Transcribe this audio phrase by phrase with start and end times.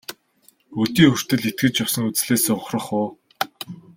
[0.81, 3.07] Өдий хүртэл итгэж явсан үзлээсээ ухрах уу?